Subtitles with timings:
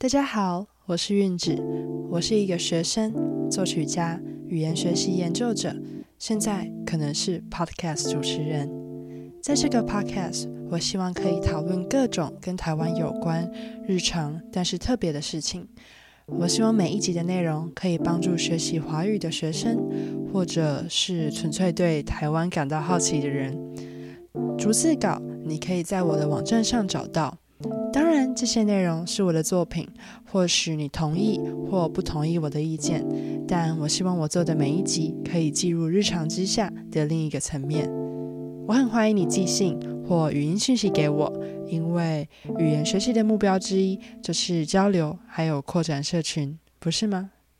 [0.00, 1.60] 大家好，我是韵子，
[2.08, 5.74] 我是一个学生、作曲家、语言学习研究者，
[6.20, 8.70] 现在可能是 Podcast 主持人。
[9.42, 13.50] 在这个 Podcast，我希望可以讨论各种跟台湾有关、
[13.88, 15.66] 日常但是特别的事情。
[16.26, 19.76] 我希望每一集的内容可以帮助学习华语的学生，
[20.32, 23.52] 或者是纯粹对台湾感到好奇的人。
[24.56, 27.36] 逐字稿你可以在我的网站上找到。
[28.34, 29.88] 这些内容是我的作品，
[30.30, 33.04] 或许你同意或不同意我的意见，
[33.46, 37.90] 但我希望我做的每一集可以记入日常之下的另一个层面。
[38.66, 41.32] 我很欢迎你寄信或语音讯息给我，
[41.66, 42.28] 因为
[42.58, 47.30] 语言学习的目标之一就是交流，还有扩展社群，不是吗？